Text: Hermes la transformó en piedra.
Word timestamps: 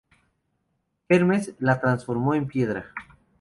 Hermes 1.09 1.53
la 1.59 1.79
transformó 1.79 2.33
en 2.33 2.47
piedra. 2.47 2.87